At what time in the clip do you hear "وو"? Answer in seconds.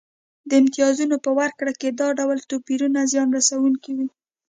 3.95-4.07